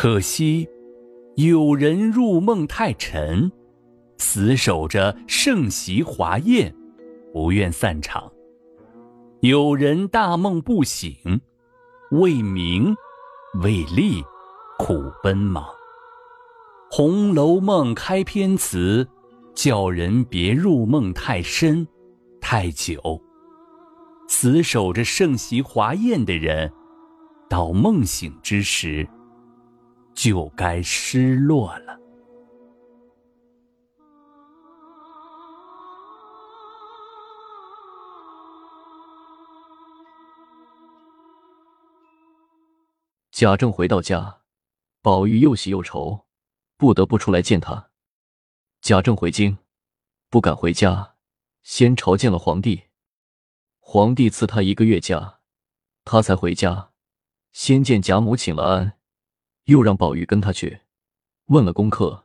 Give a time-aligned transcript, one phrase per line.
[0.00, 0.68] 可惜，
[1.34, 3.50] 有人入梦太沉，
[4.18, 6.72] 死守着盛席华宴，
[7.32, 8.30] 不愿散场；
[9.40, 11.40] 有人大梦不醒，
[12.12, 12.94] 为名
[13.60, 14.22] 为利
[14.78, 15.64] 苦奔忙。
[16.92, 19.04] 《红楼梦》开篇词，
[19.52, 21.84] 叫人别入梦太深、
[22.40, 23.20] 太久。
[24.28, 26.72] 死守着盛席华宴的人，
[27.48, 29.04] 到梦醒之时。
[30.18, 31.96] 就该失落了。
[43.30, 44.40] 贾政回到家，
[45.00, 46.26] 宝玉又喜又愁，
[46.76, 47.90] 不得不出来见他。
[48.80, 49.58] 贾政回京，
[50.28, 51.14] 不敢回家，
[51.62, 52.86] 先朝见了皇帝。
[53.78, 55.38] 皇帝赐他一个月假，
[56.04, 56.90] 他才回家，
[57.52, 58.97] 先见贾母请了安。
[59.68, 60.80] 又让宝玉跟他去，
[61.48, 62.24] 问了功课，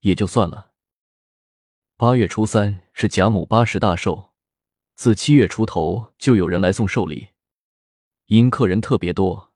[0.00, 0.70] 也就算了。
[1.98, 4.30] 八月初三是贾母八十大寿，
[4.94, 7.28] 自七月初头就有人来送寿礼，
[8.28, 9.52] 因客人特别多，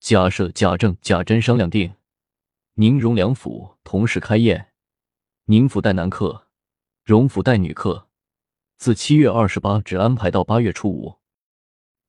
[0.00, 1.94] 贾赦、贾政、贾珍商量定，
[2.74, 4.74] 宁荣两府同时开宴，
[5.46, 6.48] 宁府带男客，
[7.04, 8.10] 荣府带女客，
[8.76, 11.20] 自七月二十八只安排到八月初五，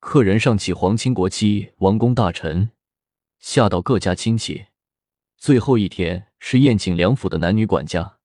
[0.02, 2.72] 客人上起皇亲国戚、王公大臣。
[3.40, 4.68] 吓到各家亲戚，
[5.38, 8.20] 最后一天是宴请梁府的男女管家。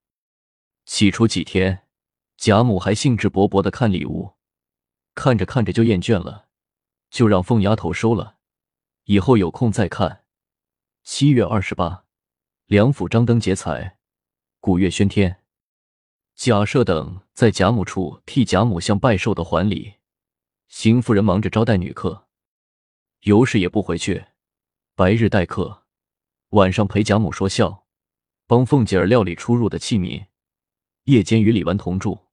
[0.84, 1.86] 起初几天，
[2.36, 4.34] 贾母还兴致勃勃的看礼物，
[5.14, 6.48] 看着看着就厌倦了，
[7.10, 8.38] 就让凤丫头收了，
[9.04, 10.24] 以后有空再看。
[11.04, 12.04] 七月二十八，
[12.66, 13.98] 梁府张灯结彩，
[14.60, 15.42] 鼓乐喧天。
[16.34, 19.94] 贾赦等在贾母处替贾母向拜寿的还礼，
[20.66, 22.26] 邢夫人忙着招待女客，
[23.20, 24.24] 尤氏也不回去。
[24.94, 25.84] 白日待客，
[26.50, 27.86] 晚上陪贾母说笑，
[28.46, 30.26] 帮凤姐儿料理出入的器皿，
[31.04, 32.26] 夜间与李纨同住。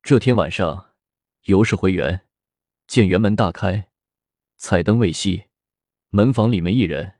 [0.00, 0.92] 这天晚上，
[1.46, 2.28] 尤氏回园，
[2.86, 3.88] 见园门大开，
[4.56, 5.46] 彩灯未熄，
[6.10, 7.14] 门房里没一人，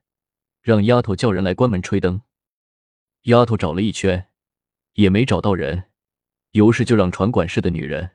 [0.63, 2.23] 让丫头叫人来关门吹灯。
[3.23, 4.29] 丫头找了一圈，
[4.93, 5.91] 也没找到人，
[6.53, 8.13] 尤氏就让传管事的女人。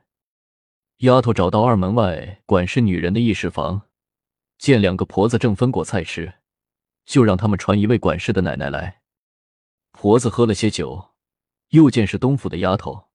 [1.00, 3.88] 丫头找到二门外管事女人的议事房。
[4.58, 6.34] 见两个婆子正分果菜吃，
[7.09, 9.02] 就让他们传一位管事的奶奶来。
[9.92, 11.09] 婆子喝了些酒，
[11.70, 13.08] 又见是东府的丫头，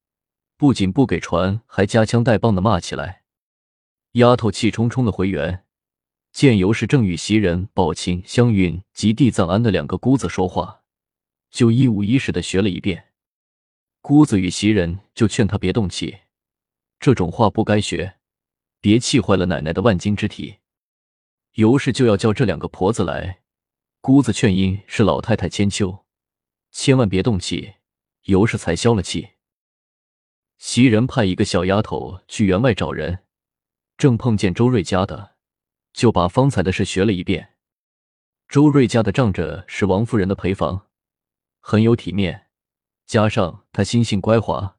[0.56, 3.22] 不仅不给传，还夹枪带棒的骂起来。
[4.14, 5.64] 丫头气冲冲的回园，
[6.32, 10.82] 见尤氏正与袭人、宝琴、湘云及地藏庵的两个姑子说话，
[11.52, 13.12] 就一五一十的学了一遍。
[14.00, 16.18] 姑子与袭人就劝她别动气，
[16.98, 18.16] 这种话不该学，
[18.80, 20.56] 别气坏了奶奶的万金之体。
[21.52, 23.43] 尤氏就要叫这两个婆子来，
[24.06, 26.04] 姑子劝因是老太太千秋，
[26.70, 27.76] 千万别动气，
[28.24, 29.30] 尤氏才消了气。
[30.58, 33.20] 袭人派一个小丫头去园外找人，
[33.96, 35.36] 正碰见周瑞家的，
[35.94, 37.54] 就把方才的事学了一遍。
[38.46, 40.86] 周瑞家的仗着是王夫人的陪房，
[41.58, 42.48] 很有体面，
[43.06, 44.76] 加上他心性乖滑，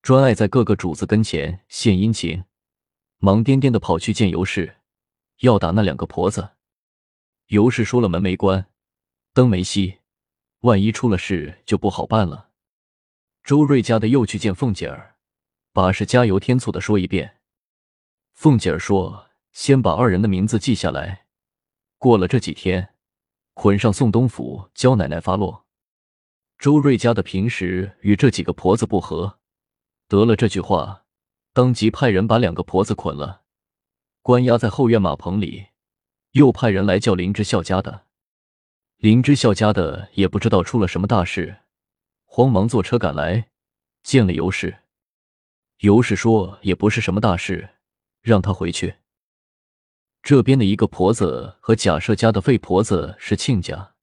[0.00, 2.44] 专爱在各个主子跟前献殷勤，
[3.18, 4.76] 忙颠颠的跑去见尤氏。
[5.40, 6.52] 要打那两个婆子，
[7.46, 8.66] 尤氏说了门没关，
[9.32, 9.98] 灯没熄，
[10.60, 12.50] 万一出了事就不好办了。
[13.42, 15.16] 周瑞家的又去见凤姐儿，
[15.72, 17.40] 把事加油添醋的说一遍。
[18.32, 21.26] 凤姐儿说：“先把二人的名字记下来，
[21.98, 22.94] 过了这几天，
[23.52, 25.66] 捆上宋东府教奶奶发落。”
[26.58, 29.38] 周瑞家的平时与这几个婆子不和，
[30.08, 31.04] 得了这句话，
[31.52, 33.42] 当即派人把两个婆子捆了。
[34.22, 35.66] 关押在后院马棚里，
[36.34, 38.06] 又派人来叫林之孝家的。
[38.96, 41.58] 林之孝家的也不知道出了什么大事，
[42.24, 43.50] 慌忙坐车赶来，
[44.02, 44.78] 见了尤氏。
[45.78, 47.70] 尤氏说也不是什么大事，
[48.20, 48.96] 让他回去。
[50.24, 53.94] 这边的一个婆子和贾赦家的费婆子是亲家，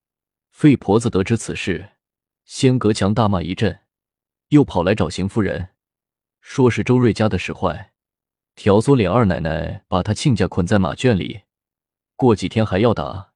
[0.51, 1.89] 费婆子得知此事，
[2.45, 3.81] 先隔墙大骂一阵，
[4.49, 5.71] 又跑来找邢夫人，
[6.39, 7.91] 说是周瑞家的使坏。
[8.55, 11.41] 挑唆脸二奶奶把他亲家捆在马圈里，
[12.21, 13.31] 过几天还要打，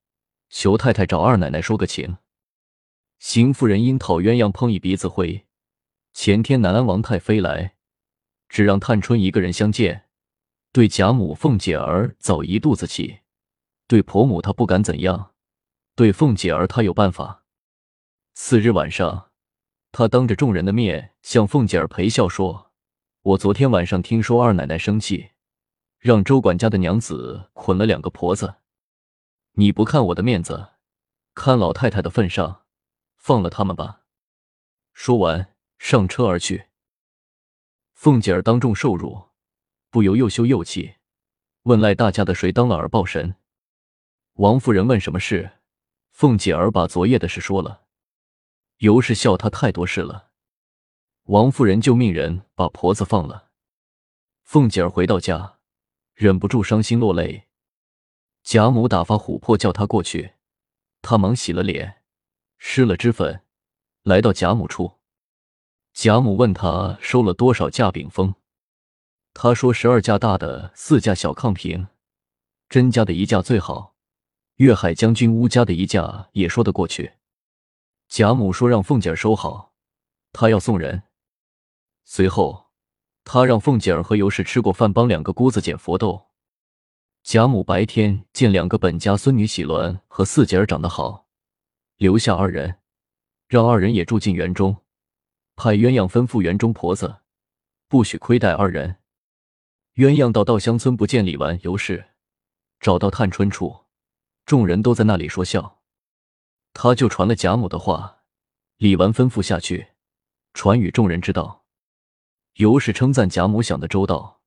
[0.52, 2.18] 求太太找二奶奶说个情。
[3.18, 5.48] 邢夫人因讨鸳鸯碰一鼻子灰，
[6.14, 7.78] 前天南安王太妃来，
[8.48, 10.06] 只让探春一个人相见，
[10.72, 13.22] 对贾母、凤姐儿早一肚子气，
[13.88, 15.32] 对婆母她不敢怎样，
[15.96, 17.44] 对凤姐儿她有办法。
[18.36, 19.32] 次日晚上，
[19.92, 22.72] 她当着众人的面向凤姐儿陪笑说。
[23.24, 25.32] 我昨天晚上听说二奶奶生气，
[25.98, 28.58] 让周管家的娘子捆了两个婆子。
[29.58, 30.74] 你不看我的面子，
[31.34, 32.66] 看老太太的份上，
[33.16, 34.02] 放了他们吧。
[34.92, 36.68] 说完，上车而去。
[37.94, 39.30] 凤姐儿当众受辱，
[39.90, 40.96] 不由又羞又气，
[41.64, 43.36] 问赖大家的谁当了耳报神。
[44.34, 45.60] 王夫人问什么事，
[46.12, 47.86] 凤姐儿把昨夜的事说了。
[48.80, 50.32] 尤氏笑她太多事了。
[51.24, 53.52] 王夫人就命人把婆子放了。
[54.44, 55.60] 凤姐儿回到家，
[56.14, 57.48] 忍不住伤心落泪。
[58.46, 60.36] 贾母打发琥珀叫她过去，
[61.02, 62.04] 她忙洗了脸，
[62.60, 63.42] 施了脂粉，
[64.04, 65.00] 来到贾母处。
[65.94, 68.36] 贾母问他收了多少架饼封，
[69.34, 71.88] 他说十二架大的，四架小炕瓶，
[72.70, 73.96] 甄家的一架最好，
[74.58, 77.14] 粤海将军乌家的一架也说得过去。
[78.08, 79.74] 贾母说让凤姐收好，
[80.32, 81.02] 她要送人。
[82.04, 82.68] 随后，
[83.24, 86.28] 他让凤姐儿和尤氏吃过饭，帮两个姑子捡佛豆。
[87.26, 91.26] 贾母白天见两个本家孙女喜鸾和四姐儿长得好，
[91.98, 92.78] 留下二人，
[93.48, 94.84] 让二人也住进园中。
[95.56, 97.22] 派鸳鸯吩咐园中婆子，
[97.88, 98.98] 不许亏待二人。
[99.96, 102.12] 鸳鸯到稻香村不见李纨、尤氏，
[102.80, 103.86] 找到探春处，
[104.46, 105.82] 众人都在那里说笑。
[106.74, 108.20] 他就传了贾母的话，
[108.78, 109.88] 李纨吩咐下去，
[110.54, 111.66] 传与众人知道。
[112.58, 114.42] 尤氏称赞贾母想的周到，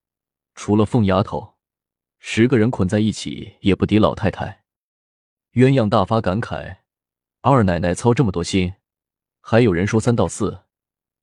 [0.55, 1.58] 除了凤丫头，
[2.19, 4.65] 十个人捆在一起也不敌老太太。
[5.53, 6.79] 鸳鸯大发感慨，
[7.41, 8.75] 二奶奶操这么多心，
[9.41, 10.65] 还有人说三道四。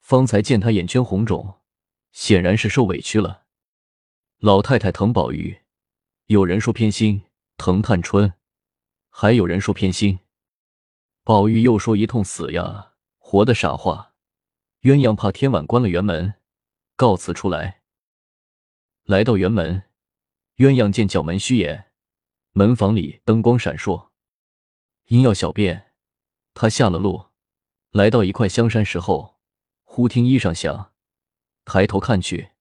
[0.01, 1.61] 方才见她眼圈红肿，
[2.11, 3.45] 显然是受委屈了。
[4.37, 5.61] 老太太疼宝玉，
[6.27, 7.23] 有人说偏心
[7.57, 8.33] 疼探春，
[9.09, 10.19] 还有人说偏心。
[11.23, 14.13] 宝玉又说一通死呀活的傻话。
[14.81, 16.35] 鸳鸯怕天晚关了园门，
[16.95, 17.81] 告辞出来。
[19.05, 19.84] 来到园门，
[20.57, 21.91] 鸳鸯见角门虚掩，
[22.53, 24.07] 门房里灯光闪烁，
[25.07, 25.91] 因要小便，
[26.53, 27.25] 他下了路，
[27.91, 29.35] 来到一块香山石后。
[29.83, 30.93] 忽听衣裳响，
[31.63, 32.51] 抬头看去，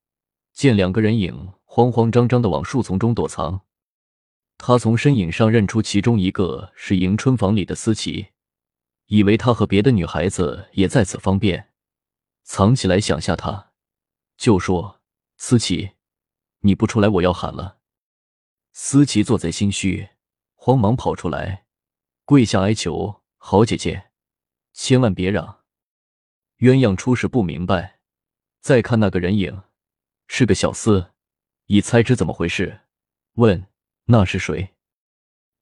[0.52, 3.62] 见两个人影慌慌张张的往树丛中躲藏。
[4.58, 8.28] 他从身影上认出其中一个是迎春房里的思琪，
[9.06, 11.70] 以为他和别的女孩子也在此方便，
[12.42, 13.72] 藏起来想吓他，
[14.36, 15.00] 就说
[15.36, 15.92] ：“思琪，
[16.60, 17.78] 你不出来，我要喊了。”
[18.76, 20.08] 思琪做贼心虚，
[20.56, 21.64] 慌忙跑出来，
[22.24, 24.10] 跪下哀求：“好姐姐，
[24.72, 25.60] 千万别让。”
[26.58, 28.00] 鸳鸯初时不明白，
[28.60, 29.62] 再看那个人影，
[30.26, 31.12] 是个小厮，
[31.66, 32.80] 已猜知怎么回事，
[33.34, 33.68] 问
[34.06, 34.74] 那是谁？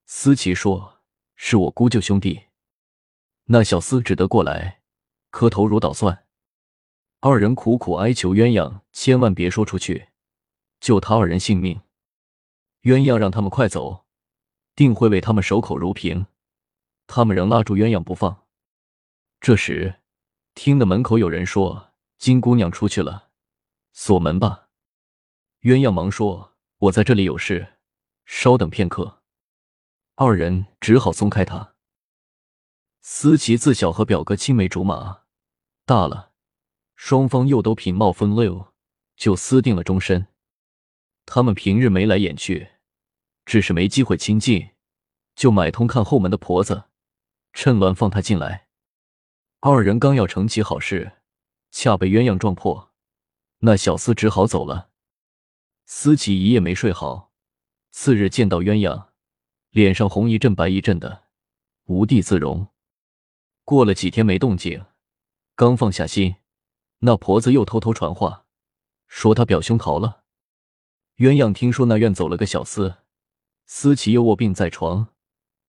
[0.06, 1.02] 思琪说
[1.36, 2.44] ：“是我姑舅兄弟。”
[3.44, 4.80] 那小厮只得过来，
[5.28, 6.24] 磕头如捣蒜。
[7.20, 10.08] 二人苦苦哀求鸳鸯千万别说出去，
[10.80, 11.82] 救他二人性命。
[12.82, 14.04] 鸳鸯让他们快走，
[14.74, 16.26] 定会为他们守口如瓶。
[17.06, 18.44] 他们仍拉住鸳鸯不放。
[19.40, 19.98] 这时。
[20.54, 23.30] 听得门口有人说：“金姑娘出去了，
[23.94, 24.68] 锁门吧。”
[25.64, 27.78] 鸳鸯忙说：“我在这里有事，
[28.26, 29.22] 稍等片刻。”
[30.16, 31.72] 二人只好松开他。
[33.00, 35.22] 思琪自小和表哥青梅竹马，
[35.86, 36.32] 大了，
[36.96, 38.74] 双方又都品貌风流，
[39.16, 40.26] 就私定了终身。
[41.24, 42.71] 他们平日眉来眼去，
[43.44, 44.70] 只是没机会亲近，
[45.34, 46.84] 就买通看后门的婆子，
[47.52, 48.68] 趁乱放他进来。
[49.60, 51.12] 二人刚要成起好事，
[51.70, 52.92] 恰被鸳鸯撞破，
[53.58, 54.90] 那小厮只好走了。
[55.84, 57.32] 思琪一夜没睡好，
[57.90, 59.08] 次日见到鸳鸯，
[59.70, 61.24] 脸上红一阵白一阵的，
[61.84, 62.68] 无地自容。
[63.64, 64.84] 过了几天没动静，
[65.54, 66.36] 刚放下心，
[67.00, 68.46] 那婆子又偷偷传话，
[69.06, 70.24] 说他表兄逃了。
[71.18, 73.01] 鸳鸯听说那院走了个小厮，
[73.74, 75.08] 思琪又卧病在床，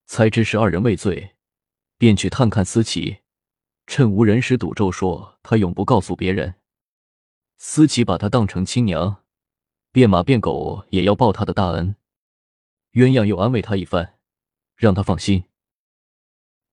[0.08, 1.38] 猜知是二人畏罪，
[1.98, 3.20] 便去探看思琪。
[3.88, 6.56] 趁无人时赌咒说他永不告诉别人。
[7.58, 9.24] 思琪把他当成亲娘，
[9.94, 11.96] 变马变狗也要报他的大恩。
[12.92, 14.20] 鸳鸯又安慰他一番，
[14.76, 15.46] 让他放心。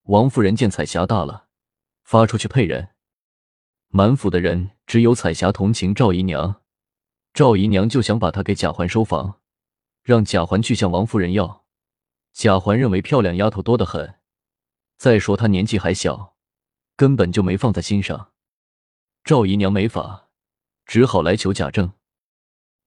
[0.06, 1.46] 王夫人见彩霞大了，
[2.02, 2.88] 发出去配人。
[3.86, 6.62] 满府的人只有彩霞同情赵姨娘，
[7.32, 9.39] 赵姨娘就想把她给贾环收房，
[10.02, 11.64] 让贾环去向王夫人要。
[12.32, 14.20] 贾环认为漂亮丫头多得很，
[14.96, 16.36] 再说她年纪还小。
[16.96, 18.32] 根本就没放在心上，
[19.24, 20.28] 赵姨娘没法，
[20.84, 21.94] 只好来求贾政。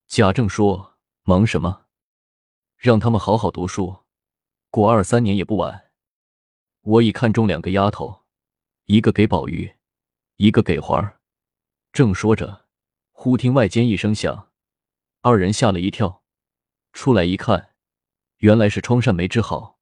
[0.06, 1.86] 贾政说：“忙什么？
[2.76, 4.04] 让他们好好读书，
[4.70, 5.90] 过二三年也不晚。
[6.82, 8.22] 我已看中两个丫头，
[8.84, 9.74] 一个给宝玉，
[10.36, 11.18] 一个给环儿。”
[11.92, 12.66] 正说着，
[13.10, 14.52] 忽听外间一声响，
[15.22, 16.22] 二人吓了一跳，
[16.94, 17.74] 出来一看，
[18.36, 19.80] 原来是窗扇没支好，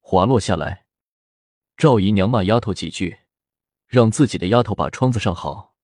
[0.00, 0.86] 滑落下来。
[1.76, 3.20] 赵姨娘骂丫头几句，
[3.86, 5.76] 让自己的丫头把窗子上好。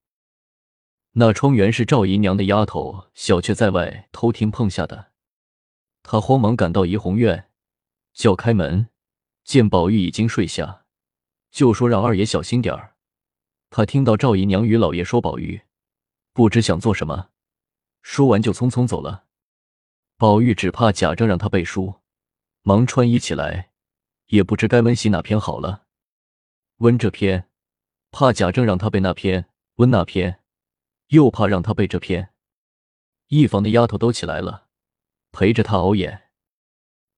[1.12, 5.12] 那窗原是赵姨娘的丫头小雀在外偷听碰下的，
[6.02, 7.48] 她慌忙赶到怡红院，
[8.12, 8.88] 叫开门，
[9.44, 10.86] 见宝玉已经睡下，
[11.52, 12.96] 就说让二爷小心点儿。
[13.70, 15.62] 他听到赵姨娘与老爷说宝玉，
[16.32, 17.30] 不知想做什么，
[18.02, 19.23] 说完就匆匆走了。
[20.16, 22.00] 宝玉只怕贾政让他背书，
[22.62, 23.70] 忙穿衣起来，
[24.26, 25.86] 也不知该温习哪篇好了。
[26.78, 27.48] 温这篇，
[28.10, 29.44] 怕贾政让他背那篇；
[29.76, 30.40] 温那篇。
[31.08, 32.30] 又怕让他背这篇，
[33.28, 34.68] 一房的丫头都起来了，
[35.32, 36.30] 陪着他熬眼。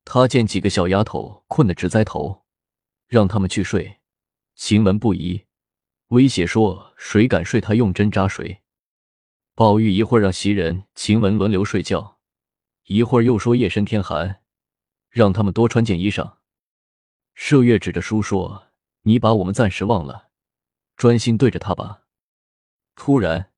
[0.04, 2.44] 他见几个小丫头困得直栽头，
[3.06, 4.00] 让他们去睡。
[4.56, 5.46] 晴雯不依，
[6.08, 8.62] 威胁说：“谁敢睡，他用针扎谁。”
[9.54, 12.15] 宝玉一会儿让袭人、晴雯轮流睡觉，
[12.87, 14.43] 一会儿又说夜深天寒，
[15.11, 16.38] 让他们多穿件衣裳。
[17.37, 18.69] 麝月指着书说
[19.02, 20.31] ：“你把我们暂时忘了，
[20.97, 22.05] 专心对着他吧。”
[22.97, 23.52] 突然。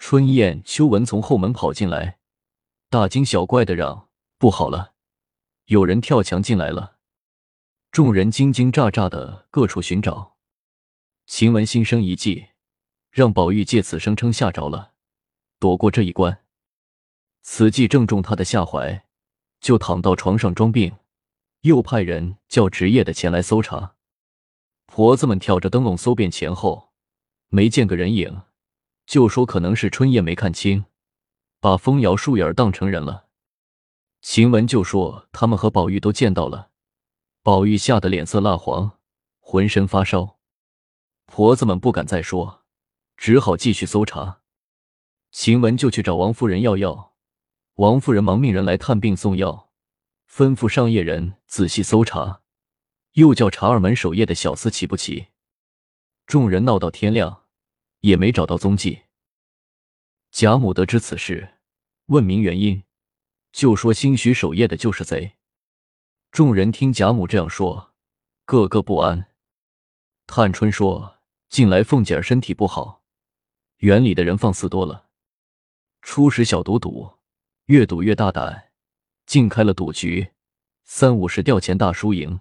[0.00, 2.20] 春燕、秋纹从后门跑进来，
[2.88, 4.94] 大惊小怪的嚷：“不好了，
[5.64, 6.98] 有人跳墙进来了！”
[7.90, 10.36] 众人惊惊乍乍的各处寻找。
[11.26, 12.50] 晴雯心生一计，
[13.10, 14.92] 让宝玉借此声称吓着了，
[15.58, 16.44] 躲过这一关。
[17.50, 19.06] 此计正中他的下怀，
[19.58, 20.94] 就躺到床上装病，
[21.62, 23.94] 又派人叫值夜的前来搜查。
[24.84, 26.92] 婆子们挑着灯笼搜遍前后，
[27.48, 28.42] 没见个人影。
[29.06, 30.84] 就说可能是春夜没看清，
[31.58, 33.28] 把风摇树影当成人了。
[34.20, 36.68] 晴雯就说他们和宝玉都见到了，
[37.42, 38.98] 宝玉吓得脸色蜡黄，
[39.40, 40.36] 浑身发烧。
[41.24, 42.64] 婆子们不敢再说，
[43.16, 44.42] 只好继续搜查。
[45.32, 47.07] 晴雯就去找王夫人要药，
[47.78, 49.70] 王夫人忙命人来探病送药，
[50.28, 52.42] 吩咐上夜人仔细搜查，
[53.12, 55.28] 又叫查二门守夜的小厮齐不齐。
[56.26, 57.44] 众人闹到天亮。
[58.00, 59.02] 也没找到踪迹。
[60.30, 61.56] 贾母得知此事，
[62.06, 62.84] 问明原因，
[63.50, 65.32] 就说兴许守夜的就是贼。
[66.30, 67.92] 众人听贾母这样说，
[68.44, 69.32] 个个不安。
[70.28, 71.18] 探春说
[71.50, 73.02] ：“近来凤姐儿身体不好，
[73.78, 75.08] 园里的人放肆多了。
[76.00, 77.17] 初时小赌赌，
[77.68, 78.72] 越赌越大胆，
[79.26, 80.32] 竟开了赌局，
[80.84, 82.40] 三五十吊钱大输赢，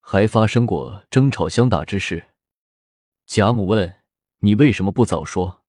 [0.00, 2.28] 还发生过争吵相打之事。”
[3.26, 3.96] 贾母问。
[4.40, 5.64] 你为什么不早说？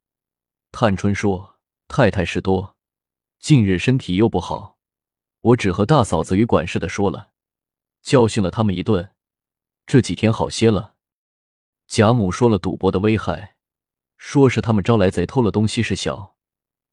[0.71, 1.57] 探春说
[1.89, 2.75] ：“太太事多，
[3.39, 4.77] 近日身体又不好，
[5.41, 7.31] 我只和大嫂子与管事的说了，
[8.03, 9.09] 教训了他们一顿，
[9.87, 10.93] 这几天好些了。”
[11.87, 13.55] 贾母说了赌博的危害，
[14.17, 16.35] 说是他们招来贼偷了东西是小，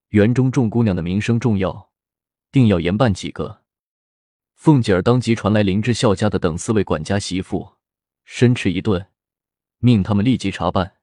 [0.08, 1.90] 园中众姑娘的名声重要，
[2.52, 3.62] 定要严办几个。
[4.54, 7.74] 凤姐儿当即传来林之孝家的等四位管家媳妇，
[8.24, 9.08] 申斥一顿，
[9.78, 10.96] 命他们立即查办。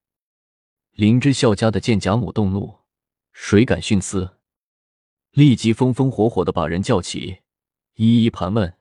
[0.92, 2.80] 林之孝家的见贾母动怒，
[3.32, 4.38] 谁敢徇私？
[5.32, 7.40] 立即风风火火的把人叫起，
[7.96, 8.76] 一一盘问。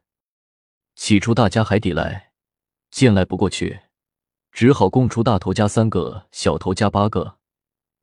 [0.94, 2.32] 起初大家还抵赖，
[2.90, 3.80] 见赖不过去，
[4.50, 7.38] 只好供出大头家三个，小头家八个，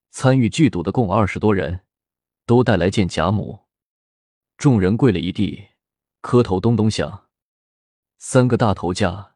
[0.10, 1.82] 参与剧赌的共二十多人，
[2.50, 3.68] 都带来见贾母。
[4.58, 5.68] 众人跪了一地，
[6.22, 7.28] 磕头咚咚响。
[8.18, 9.36] 三个大头家，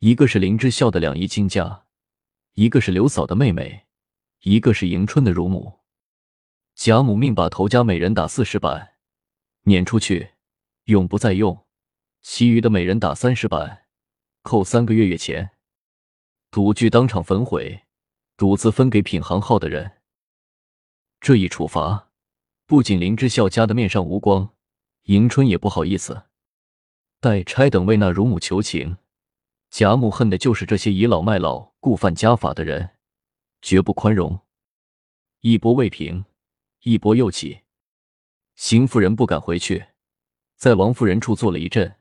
[0.00, 1.86] 一个是林之孝的两姨亲家，
[2.52, 3.86] 一个是刘嫂的妹妹。
[4.42, 5.80] 一个是迎春的乳母，
[6.74, 8.96] 贾母命把头家每人打四十板，
[9.62, 10.32] 撵出去，
[10.84, 11.64] 永不再用；
[12.20, 13.86] 其余的每人打三十板，
[14.42, 15.52] 扣三个月月钱。
[16.50, 17.84] 赌具当场焚毁，
[18.36, 20.02] 赌资分给品行好的人。
[21.18, 22.10] 这一处罚，
[22.66, 24.50] 不仅林之孝家的面上无光，
[25.04, 26.24] 迎春也不好意思。
[27.20, 28.96] 待差等为那乳母求情，
[29.70, 32.90] 贾母恨的就是这些倚老卖老、故犯家法的人。
[33.60, 34.40] 绝不宽容。
[35.40, 36.24] 一波未平，
[36.80, 37.60] 一波又起。
[38.56, 39.86] 邢夫人不敢回去，
[40.56, 41.96] 在王夫人处坐了一阵，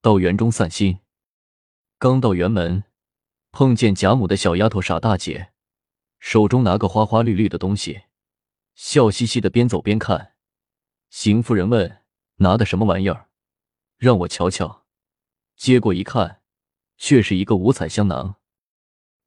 [0.00, 1.00] 到园中散心。
[1.98, 2.84] 刚到园门，
[3.52, 5.52] 碰见贾母的小丫头傻大姐，
[6.18, 8.04] 手中拿个花花绿绿的东西，
[8.76, 10.34] 笑嘻嘻的边走边看。
[11.10, 12.04] 邢夫人问
[12.36, 13.30] ：“拿的什么玩意儿？
[13.96, 14.86] 让我瞧瞧。”
[15.56, 16.42] 接过一看，
[16.98, 18.36] 却是一个五彩香囊。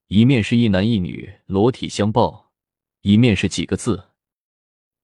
[0.06, 2.54] 一面是一男一女裸体相抱，
[3.02, 4.12] 一面是几个字。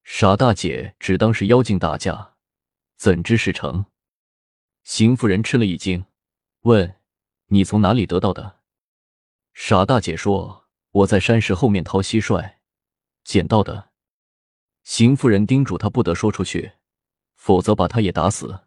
[0.04, 2.36] 傻大姐只当是妖精打架，
[2.96, 3.86] 怎知是成？
[4.84, 6.06] 邢夫人吃了一惊，
[6.62, 7.02] 问
[7.50, 8.60] ：“你从哪里得到的？”
[9.56, 12.58] 傻大姐说：“我在山石后面掏蟋蟀，
[13.24, 13.90] 捡到的。”
[14.86, 16.74] 邢夫人叮嘱她不得说出去，
[17.34, 18.62] 否则把她也打死。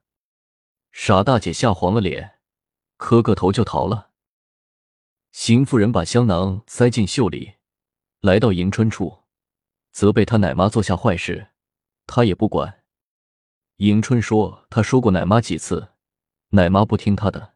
[0.91, 2.41] 傻大姐吓黄了脸，
[2.97, 4.11] 磕个头就逃了。
[5.31, 7.55] 邢夫人把香囊塞进袖里，
[8.21, 9.21] 来到迎春处，
[9.93, 11.51] 责备他奶妈做下坏事，
[12.07, 12.83] 他也不管。
[13.77, 15.91] 迎春说：“他说过奶妈几次，
[16.49, 17.55] 奶妈不听他的。”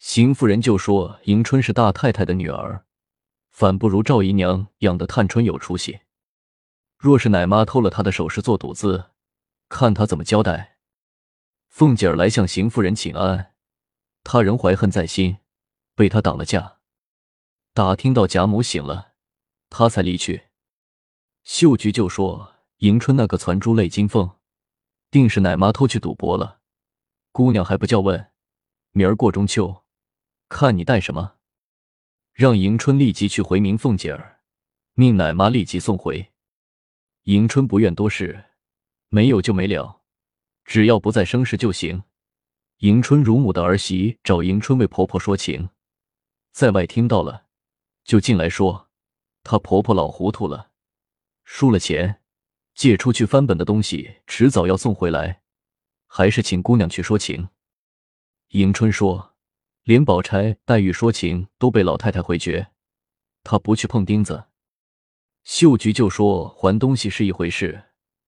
[0.00, 2.84] 邢夫人就说：“迎春是大太太的女儿，
[3.50, 6.00] 反不如赵姨娘养的探春有出息。
[7.00, 9.12] 若是奶妈偷了她的首饰做赌资，
[9.70, 10.76] 看她怎么交代。”
[11.70, 13.54] 凤姐儿来向邢夫人请安，
[14.22, 15.38] 她仍怀恨在心，
[15.94, 16.76] 被她挡了架。
[17.72, 19.14] 打听到贾母醒了，
[19.70, 20.48] 她才离去。
[21.42, 24.32] 秀菊就说：“迎春那个攒珠泪金凤，
[25.10, 26.60] 定是奶妈偷去赌博了。
[27.32, 28.30] 姑娘还不叫问，
[28.90, 29.84] 明儿过中秋。”
[30.50, 31.36] 看你带什么，
[32.34, 34.40] 让迎春立即去回明凤姐儿，
[34.92, 36.32] 命奶妈立即送回。
[37.24, 38.46] 迎春不愿多事，
[39.08, 40.02] 没有就没了，
[40.64, 42.02] 只要不再生事就行。
[42.78, 45.68] 迎春乳母的儿媳找迎春为婆婆说情，
[46.52, 47.46] 在外听到了，
[48.04, 48.88] 就进来说，
[49.42, 50.70] 她婆婆老糊涂了，
[51.44, 52.22] 输了钱，
[52.74, 55.42] 借出去翻本的东西迟早要送回来，
[56.06, 57.48] 还是请姑娘去说情。
[58.48, 59.28] 迎春说。
[59.84, 62.70] 连宝钗、黛玉说情都被老太太回绝，
[63.42, 64.49] 她不去碰钉子。
[65.50, 67.86] 秀菊就说：“还东西是一回事，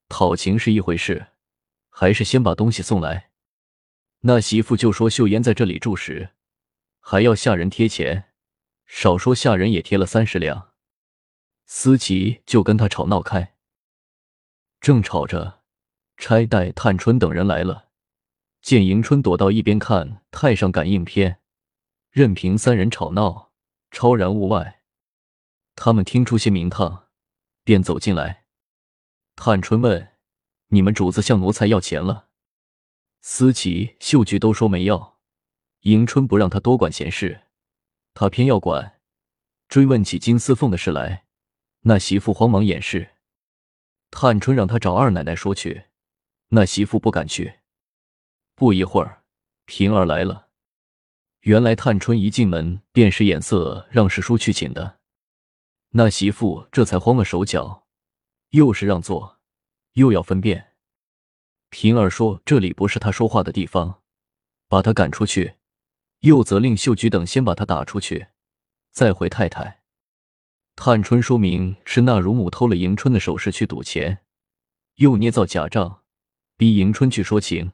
[0.09, 1.29] 讨情是一回事，
[1.89, 3.31] 还是先把东西送来。”
[4.27, 6.31] 那媳妇就说：“秀妍在这里住时，
[6.99, 8.33] 还要下人贴钱，
[8.87, 10.73] 少说下人也贴了三十两。”
[11.65, 13.55] 思琪就跟他吵闹开，
[14.81, 15.61] 正吵着，
[16.17, 17.91] 钗、黛、探春等人来了，
[18.61, 21.31] 见迎春躲到一边看《太上感应篇》。
[22.11, 23.53] 任凭三人吵闹，
[23.93, 24.83] 超然物外。
[25.77, 27.02] 他们听出些名堂，
[27.65, 28.45] 便走进来。
[29.37, 30.13] 探春问
[30.69, 32.29] ：“你们主子向奴才要钱了？”
[33.21, 35.19] 思琪、秀菊都说没要。
[35.83, 37.43] 迎春不让他多管闲事，
[38.15, 39.01] 他偏要管，
[39.69, 41.25] 追问起金丝凤的事来。
[41.81, 43.17] 那媳妇慌忙掩饰。
[44.11, 45.87] 探春让他找二奶奶说去，
[46.49, 47.61] 那媳妇不敢去。
[48.55, 49.25] 不一会儿，
[49.65, 50.49] 平儿来了。
[51.41, 55.01] 原来探春一进门便使眼色让世叔去请的，
[55.93, 57.87] 那媳妇这才慌了手脚，
[58.51, 59.39] 又是让座，
[59.93, 60.73] 又要分辨。
[61.69, 64.03] 平儿说：“这里不是他说话的地方，
[64.69, 65.55] 把他赶出去。”
[66.21, 68.29] 又责令秀菊等先把他打出去，
[68.93, 69.83] 再回太太。
[70.77, 74.25] 探春说明是那乳母偷了迎春的首饰去赌钱，
[74.95, 76.03] 又捏造假账，
[76.57, 77.73] 逼迎春去说情，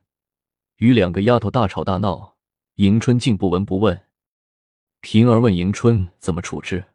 [0.76, 2.37] 与两个丫头大吵大闹。
[2.76, 4.07] 迎春竟不闻不问，
[5.00, 6.87] 平儿问迎春怎么处置，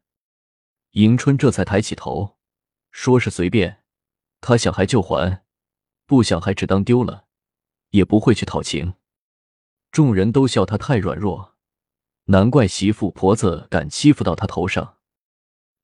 [0.93, 2.37] 迎春这才抬起头，
[2.91, 3.83] 说是随便，
[4.41, 5.43] 他想还就还，
[6.05, 7.25] 不想还只当丢了，
[7.89, 8.93] 也不会去讨情。
[9.91, 11.55] 众人都笑他太软弱，
[12.25, 14.97] 难怪媳妇婆子敢欺负到他头上。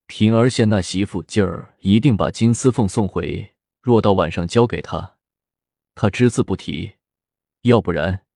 [0.05, 5.17] 平儿见那媳妇今儿一定把金丝凤送回，若到晚上交给他，
[5.95, 6.97] 他只字不提，
[7.61, 8.27] 要不然。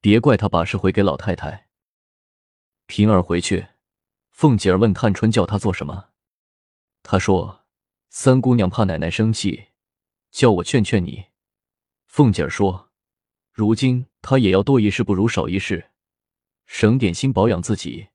[0.00, 1.68] 别怪他把事回给老太太。
[2.86, 3.66] 平儿回去，
[4.34, 6.08] 凤姐儿问探春叫她做什么，
[7.04, 7.64] 她说
[8.10, 9.68] ：“三姑娘怕奶奶生气，
[10.32, 11.26] 叫我劝劝你。”
[12.08, 12.90] 凤姐儿说
[13.54, 15.92] ：“如今她也要多一事不如少一事，
[16.66, 18.08] 省点心保养自己，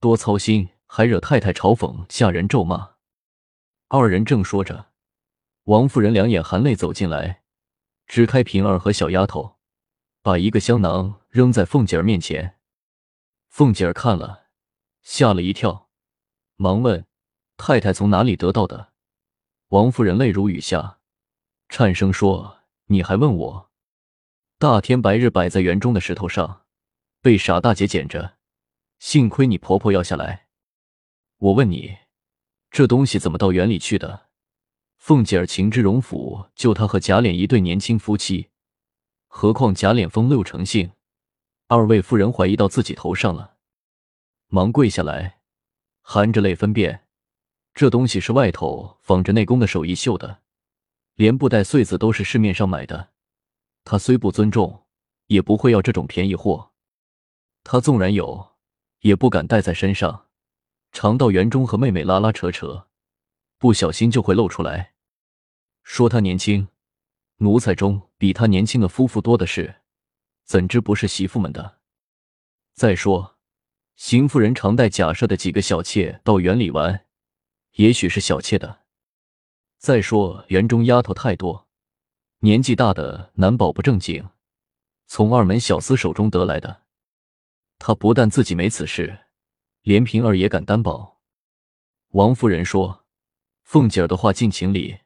[0.00, 2.92] 多操心还惹太太嘲讽，下人咒骂。”
[3.88, 4.92] 二人正说着，
[5.64, 7.42] 王夫人两眼含泪走进来，
[8.06, 9.58] 支开平儿和小丫头。
[10.22, 12.58] 把一个香囊扔在凤姐儿面前，
[13.48, 14.49] 凤姐儿看了，
[15.02, 15.88] 吓了一跳，
[16.56, 17.06] 忙问
[17.56, 18.92] ：“太太从哪里得到的？”
[19.68, 20.98] 王夫人泪如雨下，
[21.68, 23.70] 颤声说：“你还问我？
[24.58, 26.66] 大天白日摆在园中的石头上，
[27.22, 28.36] 被傻大姐捡着，
[28.98, 30.48] 幸亏你婆婆要下来。
[31.38, 31.96] 我问你，
[32.70, 34.28] 这东西怎么到园里去的？”
[34.98, 38.50] 凤姐儿情知荣府就她和贾琏一对年轻夫妻。
[39.28, 40.92] 何况贾琏风六成性，
[41.68, 43.49] 二位夫人怀疑到自己头上了，
[44.52, 45.38] 忙跪下来，
[46.00, 47.06] 含着泪分辨：
[47.72, 50.40] 这东西是外头仿着内宫的手艺绣的，
[51.14, 53.10] 连布袋穗子都是市面上买的。
[53.84, 54.86] 他虽不尊重，
[55.28, 56.72] 也不会要这种便宜货。
[57.62, 58.56] 他纵然有，
[59.02, 60.26] 也不敢带在身上，
[60.90, 62.88] 常到园中和妹妹拉拉扯扯，
[63.56, 64.94] 不小心就会露出来。
[65.84, 66.66] 说他年轻。
[67.36, 69.76] 奴才中比他年轻的夫妇多的是，
[70.44, 71.78] 怎知不是媳妇们的？
[72.74, 73.38] 再说，
[74.00, 77.04] 邢夫人常带贾赦的几个小妾到园里玩，
[77.72, 78.80] 也许是小妾的。
[79.76, 81.68] 再说园中丫头太多，
[82.38, 84.26] 年纪大的难保不正经，
[85.06, 86.84] 从二门小厮手中得来的。
[87.78, 89.26] 他不但自己没此事，
[89.82, 91.20] 连平儿也敢担保。
[92.12, 93.04] 王夫人说
[93.64, 95.00] ：“凤姐儿的话尽情理，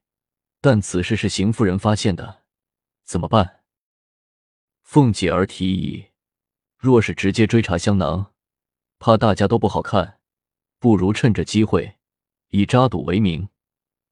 [0.61, 2.45] 但此事是邢夫人发现的，
[3.03, 3.65] 怎么办？”
[4.83, 6.11] 凤姐儿提议
[6.79, 8.31] ：“若是直接追查香囊，
[9.05, 10.19] 怕大家都不好看，
[10.79, 11.99] 不如趁着机会，
[12.49, 13.51] 以扎赌为名，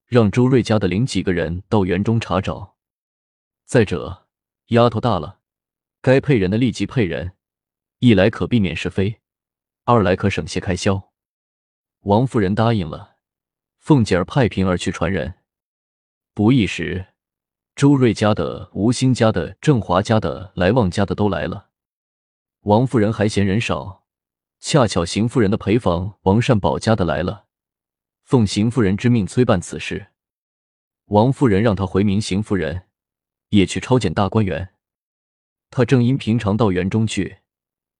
[0.05, 2.76] 让周瑞家的领几个人到园中查找。
[3.64, 4.26] 再者，
[4.66, 5.38] 丫头大了，
[6.02, 7.33] 该配人的立即配人，
[8.00, 9.22] 一来可避免是非，
[9.85, 11.11] 二来可省些开销。”
[12.05, 13.16] 王夫人答应了，
[13.78, 15.37] 凤姐儿派平儿去传人。
[16.35, 17.07] 不一时，
[17.74, 21.70] 周瑞家的、吴兴家的、郑华家的、来旺家的都来了。
[22.64, 24.02] 王夫人还嫌人少，
[24.64, 27.46] 恰巧邢夫人的陪房王善保家的来了，
[28.22, 30.12] 奉邢夫人之命催办此事。
[31.07, 32.85] 王夫人让他回明邢夫人，
[33.48, 34.72] 也去抄检大观园。
[35.68, 37.38] 他正因平常到园中去，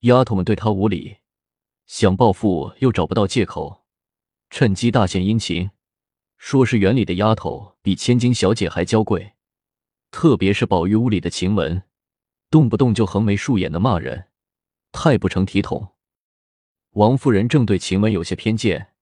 [0.03, 1.17] 丫头们对他无礼，
[1.87, 3.85] 想报复又找不到借口。
[4.49, 5.73] 趁机大献殷勤，
[6.39, 9.33] 说是园里的丫头比千金小姐还娇贵，
[10.13, 11.83] 特别是宝玉屋里的晴雯，
[12.49, 14.29] 动不动就横眉竖眼的骂人，
[14.93, 15.89] 太不成体统。
[16.93, 18.93] 王夫人正对晴雯有些偏见，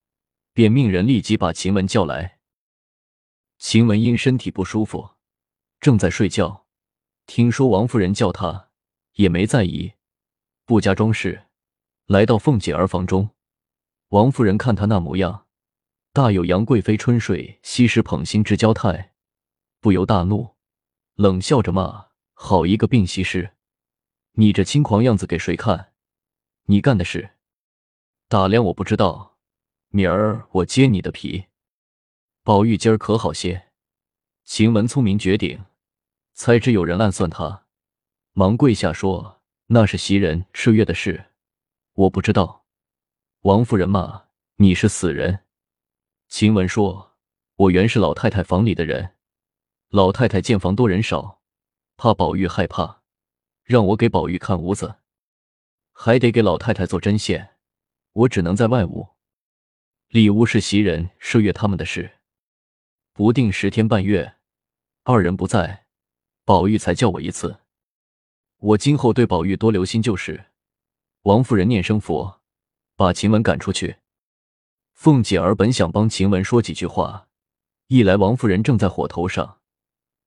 [0.53, 2.38] 便命人立即把晴雯叫来。
[3.59, 5.16] 晴雯因身体不舒服，
[5.81, 6.66] 正在睡觉，
[7.26, 8.68] 听说王夫人叫她，
[9.14, 9.94] 也没在意，
[10.64, 11.46] 不加装饰，
[12.07, 13.31] 来到凤姐儿房中。
[14.11, 15.46] 王夫人看他那模样，
[16.12, 19.14] 大有杨贵妃春睡昔时捧心之娇态，
[19.81, 20.55] 不由大怒，
[21.16, 23.57] 冷笑着骂：“好一个病西施！
[24.35, 25.92] 你这轻狂样子给谁看？
[26.66, 27.33] 你干的事，
[28.31, 29.38] 打量我不知道，
[29.88, 31.47] 明儿我揭你的皮。”
[32.45, 33.71] 宝玉今儿可好些？
[34.45, 35.64] 晴雯聪明绝顶，
[36.35, 37.66] 猜知有人暗算他，
[38.33, 41.33] 忙跪下说：“那是袭人、麝月的事，
[41.95, 42.66] 我不知道。”
[43.43, 44.27] 王夫人骂
[44.59, 45.40] ：“你是死人！”
[46.31, 47.16] 晴雯说
[47.66, 49.16] ：“我原是老太太房里的人，
[49.88, 51.40] 老太太见房多人少，
[51.97, 53.03] 怕宝玉害怕，
[53.64, 55.01] 让我给宝玉看屋子，
[55.90, 57.50] 还得给老太太做针线，
[58.12, 59.09] 我只能在外屋。
[60.09, 62.18] 里屋是袭人、麝月他们的事，
[63.12, 64.35] 不定十天半月，
[65.05, 65.87] 二人不在，
[66.44, 67.61] 宝玉才叫我一次。
[68.59, 70.46] 我今后对宝玉多留心就是。”
[71.25, 72.40] 王夫人念声佛。
[73.01, 73.96] 把晴雯赶出去。
[74.92, 77.29] 凤姐儿本想帮晴雯说几句话，
[77.87, 79.61] 一来王夫人正在火头上，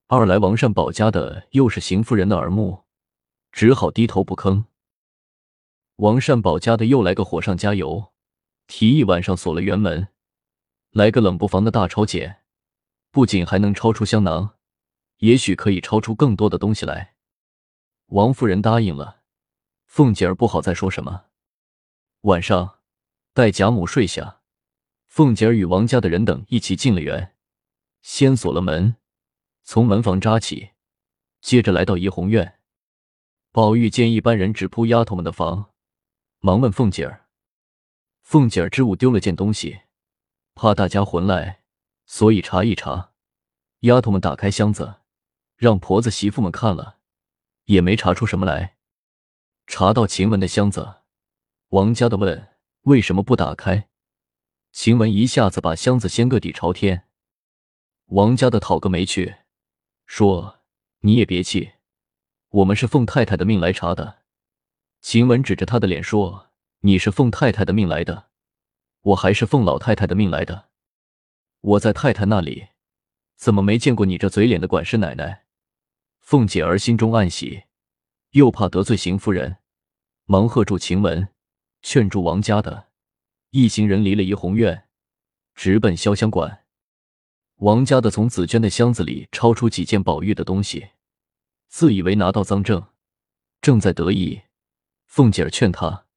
[0.07, 2.85] 二来王善保家的又是邢夫人的耳目，
[3.51, 4.63] 只好低头不吭。
[5.97, 8.11] 王善保家的又来个火上加油，
[8.65, 10.07] 提议晚上锁了园门，
[10.89, 12.41] 来个冷不防的大抄检，
[13.11, 14.55] 不仅还能抄出香囊，
[15.17, 17.13] 也许可以抄出更多的东西来。
[18.07, 19.21] 王夫人答应了，
[19.85, 21.25] 凤姐儿不好再说什么。
[22.21, 22.79] 晚上，
[23.33, 24.41] 待贾母睡下，
[25.05, 27.35] 凤姐儿与王家的人等一起进了园，
[28.01, 28.95] 先锁了门，
[29.61, 30.71] 从门房扎起，
[31.39, 32.59] 接着来到怡红院。
[33.51, 35.72] 宝玉见一般人只扑丫头们的房，
[36.45, 37.29] 忙问凤姐儿
[38.21, 39.83] ：“凤姐儿知误丢了件东西，
[40.55, 41.61] 怕大家混来，
[42.05, 43.13] 所以查一查。
[43.83, 44.95] 丫头们打开箱子，
[45.55, 46.97] 让婆子媳妇们看了，
[47.63, 48.75] 也没查出什么来。
[49.67, 50.95] 查到晴雯的箱子。”
[51.71, 52.49] 王家的问
[52.83, 53.87] ：“为什么不打开？”
[54.73, 57.07] 晴雯一下子把箱子掀个底朝天。
[58.07, 59.37] 王家的讨个没趣，
[60.05, 60.59] 说
[60.99, 61.75] ：“你也别气，
[62.49, 64.22] 我们是奉太太的命来查的。”
[65.03, 66.47] 晴雯指着他的脸说
[66.79, 68.29] ：“你是奉太太的命来的，
[69.01, 70.69] 我还是奉老太太的命来的。
[71.59, 72.69] 我在太太那里，
[73.35, 75.43] 怎么没见过你这嘴脸的管事奶奶？”
[76.21, 77.63] 凤姐儿心中暗喜，
[78.31, 79.57] 又怕得罪邢夫人，
[80.23, 81.27] 忙喝住晴雯。
[81.81, 82.87] 劝住王家的
[83.49, 84.87] 一行人离了怡红院，
[85.53, 86.63] 直奔潇湘馆。
[87.55, 90.91] 王家的从紫娟的箱子里抄出几件宝玉的东西，
[91.67, 92.87] 自以为拿到赃证，
[93.59, 94.43] 正在得意。
[95.15, 96.07] 凤姐儿劝他，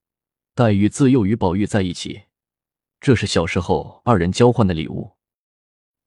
[0.55, 2.29] 黛玉自幼与宝玉在一起，
[2.99, 5.19] 这是小时候二人交换的礼物。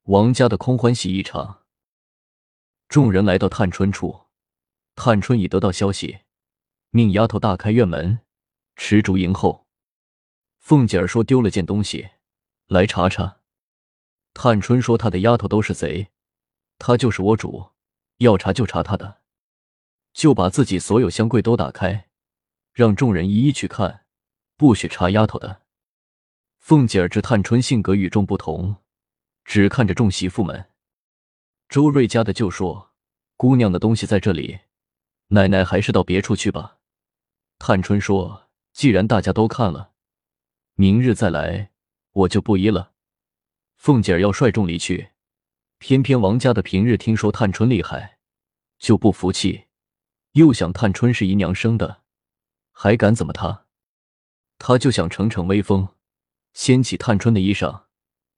[0.06, 1.62] 王家的空欢喜一场。
[2.88, 4.22] 众人来到探春处，
[4.96, 6.22] 探春已得到消息，
[6.90, 8.22] 命丫头大开院门。
[8.74, 9.68] 持烛迎候，
[10.58, 12.08] 凤姐儿说丢了件东西，
[12.66, 13.38] 来查查。
[14.34, 16.08] 探春说她的丫头都是贼，
[16.76, 17.70] 她就是窝主，
[18.16, 19.20] 要查就查她的，
[20.12, 22.08] 就把自己所有箱柜都打开，
[22.80, 24.06] 让众人一一去看，
[24.56, 25.60] 不许查丫头的。
[26.60, 28.76] 凤姐儿知探春性格与众不同，
[29.44, 30.70] 只看着众媳妇们。
[31.68, 32.92] 周瑞家的就说
[33.36, 34.60] ：“姑娘的东西在这里，
[35.26, 36.78] 奶奶还是到别处去吧。”
[37.60, 38.48] 探春说。
[38.72, 39.90] 既然大家都看了，
[40.74, 41.72] 明日再来，
[42.12, 42.92] 我就不依了。
[43.76, 45.10] 凤姐儿要率众离去，
[45.78, 48.20] 偏偏王家的平日听说探春厉害，
[48.78, 49.64] 就不服气，
[50.32, 52.02] 又想探春是姨娘生的，
[52.82, 53.66] 还敢怎么她？
[54.56, 55.86] 他就想逞逞威风，
[56.54, 57.82] 掀起探春的衣裳，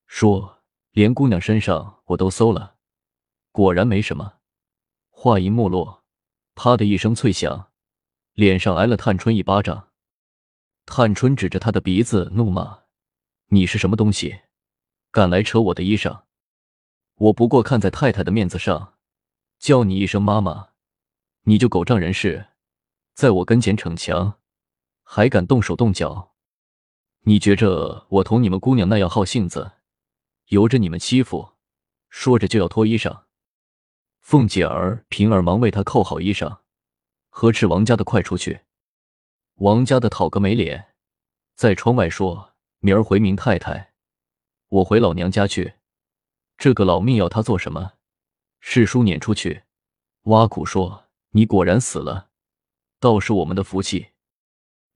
[0.04, 2.74] 说：“连姑娘身上我都搜了，
[3.52, 4.38] 果然没什么。”
[5.10, 6.02] 话音没落，
[6.56, 7.70] 啪的一声脆响，
[8.32, 9.90] 脸上挨了探春一巴掌。
[10.86, 12.80] 探春指着他的鼻子怒骂
[13.50, 14.40] ：“你是什么东西，
[15.12, 16.22] 敢来扯我的衣裳？
[17.14, 18.94] 我不过看在太太的面子上，
[19.60, 20.70] 叫你一声妈妈，
[21.42, 22.48] 你就狗仗人势，
[23.14, 24.38] 在我跟前逞强。”
[25.04, 26.32] 还敢动手动脚？
[27.24, 29.72] 你觉着我同你们姑娘那样好性子，
[30.46, 31.52] 由着你们欺负？
[32.08, 33.24] 说着就要脱衣裳。
[34.20, 36.60] 凤姐儿、平儿忙为他扣好衣裳，
[37.28, 38.62] 呵斥王家的快出去。
[39.56, 40.94] 王家的讨个没脸，
[41.54, 43.92] 在窗外说：“明儿回明太太，
[44.68, 45.74] 我回老娘家去。
[46.56, 47.92] 这个老命要他做什么？”
[48.60, 49.64] 世叔撵出去，
[50.22, 52.30] 挖苦说：“你果然死了，
[53.02, 54.12] 倒是我们的福气。”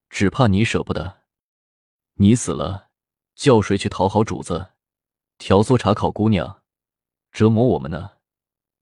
[0.08, 1.24] 只怕你舍不得，
[2.14, 2.90] 你死了，
[3.34, 4.74] 叫谁去讨好主子，
[5.36, 6.62] 调唆查考姑娘，
[7.32, 8.12] 折磨我们呢？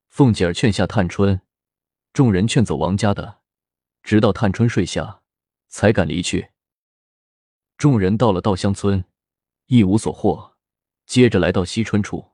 [0.09, 1.41] 凤姐儿劝下探春，
[2.13, 3.41] 众人劝走王家的，
[4.03, 5.23] 直到探春睡下，
[5.69, 6.51] 才敢离去。
[7.79, 9.07] 众人到了稻香村，
[9.67, 10.57] 一无所获，
[11.07, 12.33] 接着来到惜春处。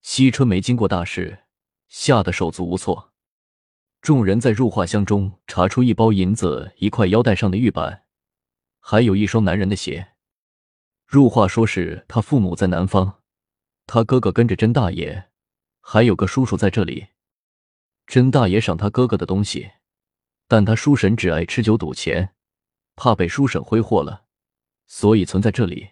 [0.00, 1.46] 惜春没经过大事，
[1.88, 3.12] 吓得手足无措。
[4.00, 8.04] 众人在入画箱中查出一包银子、一块腰带上的玉板，
[8.80, 10.12] 还有一双男人的鞋。
[11.06, 13.20] 入画说是他父母在南方，
[13.86, 15.28] 他哥哥跟着甄大爷，
[15.80, 17.08] 还有个叔叔在这里。
[18.06, 19.72] 甄大爷赏他哥哥的东西，
[20.46, 22.34] 但他叔婶只爱吃酒赌钱，
[22.94, 24.24] 怕被叔婶挥霍了，
[24.86, 25.90] 所以存在这里。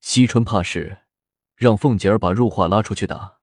[0.00, 1.02] 惜春怕事，
[1.54, 3.38] 让凤姐儿把入画拉出去打。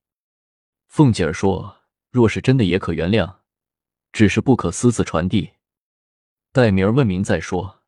[0.87, 1.77] 凤姐儿说
[2.11, 3.37] ：“若是真的，也可原谅。”
[4.11, 5.51] 只是不可私自传递，
[6.51, 7.81] 待明儿问明再说。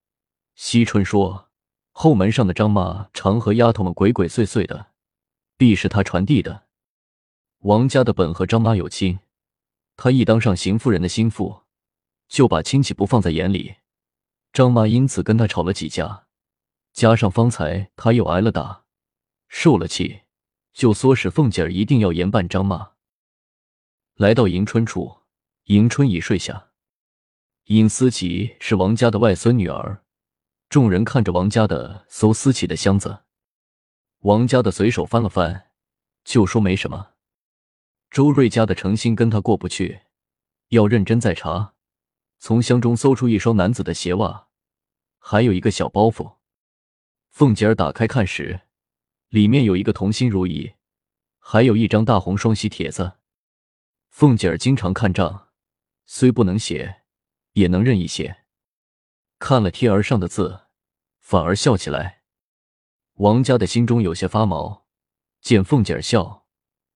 [0.55, 1.49] 惜春说
[1.91, 4.91] ：“后门上的张妈常和丫头们鬼鬼祟祟的，
[5.57, 6.67] 必是她传递的。
[7.59, 9.19] 王家的本和张妈有亲，
[9.97, 11.61] 她一当上邢夫人的心腹，
[12.27, 13.75] 就把亲戚不放在眼里。
[14.53, 16.27] 张妈因此跟他吵了几架，
[16.93, 18.83] 加上方才他又挨了打，
[19.47, 20.21] 受了气，
[20.73, 22.91] 就唆使凤姐儿一定要严办张妈。
[24.15, 25.17] 来到迎春处。”
[25.71, 26.71] 迎春已睡下，
[27.67, 30.03] 尹思琪是王家的外孙女儿。
[30.67, 33.19] 众人看着王家的搜思琪的箱子，
[34.23, 35.69] 王家的随手翻了翻，
[36.25, 37.11] 就说没什么。
[38.09, 40.01] 周瑞家的诚心跟他过不去，
[40.71, 41.73] 要认真再查。
[42.37, 44.49] 从箱中搜出一双男子的鞋袜，
[45.19, 46.35] 还有一个小包袱。
[47.29, 48.63] 凤姐儿打开看时，
[49.29, 50.73] 里面有一个同心如意，
[51.39, 53.13] 还有一张大红双喜帖子。
[54.09, 55.47] 凤姐儿经常看账。
[56.13, 57.03] 虽不能写，
[57.53, 58.43] 也能认一些。
[59.39, 60.63] 看了贴儿上的字，
[61.21, 62.23] 反而笑起来。
[63.13, 64.87] 王家的心中有些发毛，
[65.39, 66.45] 见凤姐儿笑，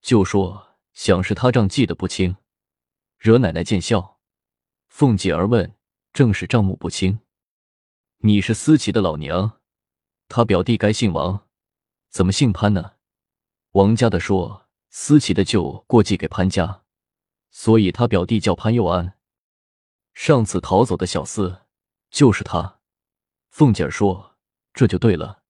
[0.01, 2.35] 就说：“想是他账记得不清，
[3.17, 4.19] 惹奶奶见笑。”
[4.89, 5.77] 凤姐儿问
[6.11, 7.21] ：“正是账目不清？
[8.17, 9.61] 你是思琪的老娘，
[10.27, 11.47] 他表弟该姓王，
[12.09, 12.95] 怎么姓潘呢？”
[13.71, 16.81] 王家的说：“思琪的舅过继给潘家。”
[17.57, 19.17] 所以他表弟叫潘佑安，
[20.13, 21.61] 上次逃走的小厮
[22.09, 22.81] 就是他。
[23.49, 24.35] 凤姐儿说
[24.75, 25.41] ：“这就对了，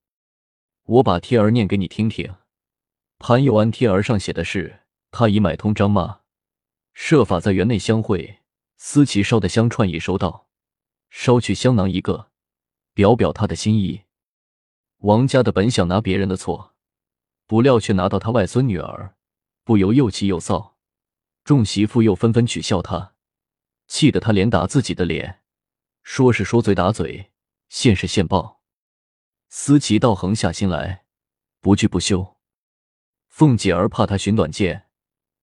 [0.83, 2.35] 我把贴儿念给你听听。
[3.17, 6.21] 潘佑安贴儿上写的是，他已买通张妈，
[6.93, 8.41] 设法在园内相会。
[8.77, 10.47] 思琪烧的香串已收到，
[11.09, 12.29] 捎去香囊一个，
[12.93, 14.03] 表表他的心意。
[14.97, 16.75] 王家的本想拿别人的错，
[17.47, 19.15] 不料却拿到他外孙女儿，
[19.63, 20.73] 不由又气又臊。”
[21.45, 23.13] 众媳妇又纷纷取笑他，
[23.88, 25.43] 气得他连打自己的脸，
[26.01, 27.31] 说是说嘴打嘴，
[27.69, 28.63] 现是现报。
[29.49, 31.05] 思琪倒横下心来，
[31.62, 32.38] 不惧不休。
[33.27, 34.88] 凤姐儿怕他寻短见，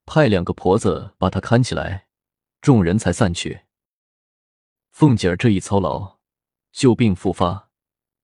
[0.04, 2.08] 派两个婆子把他看起来，
[2.60, 3.60] 众人才散去。
[4.90, 6.18] 凤姐儿这一操劳，
[6.72, 7.70] 旧病复发，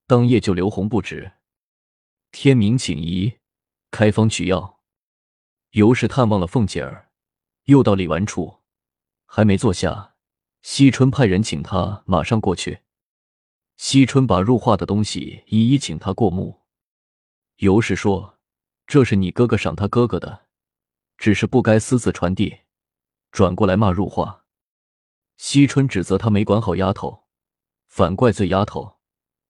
[0.08, 1.34] 当夜就流红不止。
[2.32, 3.38] 天明请医，
[3.92, 4.80] 开方取药，
[5.70, 7.07] 尤氏探望了凤姐儿。
[7.68, 8.62] 又到李纨处，
[9.26, 10.14] 还没坐下，
[10.62, 12.80] 惜春派人请他马上过去。
[13.76, 16.62] 惜春把入画的东西一一请他过目。
[17.56, 18.38] 尤氏说
[18.88, 20.46] ：“这是你哥哥赏他哥哥的，
[21.18, 22.60] 只是不该私自传递。”
[23.32, 24.46] 转过来骂入画。
[25.36, 27.26] 惜春指责他没管好丫头，
[27.86, 28.96] 反怪罪丫头，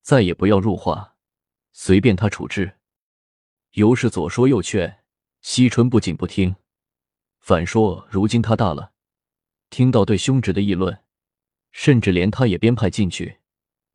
[0.02, 1.14] 再也不要入画，
[1.70, 2.78] 随便他处置。
[3.74, 5.04] 尤氏左说右劝，
[5.40, 6.57] 惜春不仅不听，
[7.49, 8.93] 反说如今他大了，
[9.71, 11.03] 听到对兄侄的议论，
[11.73, 13.39] 甚至连他也编派进去，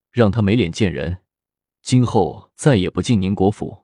[0.10, 1.20] 让他没脸见人，
[1.84, 3.84] 今后再也不进宁国府。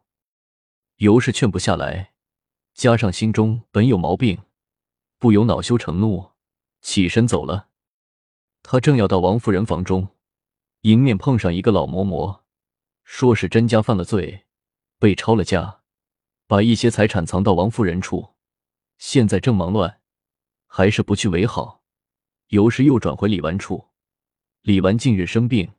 [0.95, 2.13] 尤氏劝不下来，
[2.73, 4.39] 加上心中本有毛病，
[5.19, 6.31] 不由恼羞成怒，
[6.81, 7.67] 起身走了。
[8.63, 10.07] 他正要到王夫人房中，
[10.81, 12.39] 迎面碰上一个老嬷嬷，
[13.03, 14.47] 说是甄家犯了罪，
[14.97, 15.81] 被抄了家，
[16.47, 18.33] 把一些财产藏到王夫人处，
[18.99, 20.01] 现在正忙乱，
[20.67, 21.83] 还是不去为好。
[22.49, 23.89] 尤氏又转回李纨处，
[24.61, 25.73] 李纨近日生病，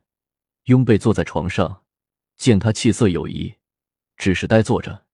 [0.63, 1.83] 拥被坐在床上，
[2.35, 3.57] 见他气色有异，
[4.17, 5.05] 只是呆坐着，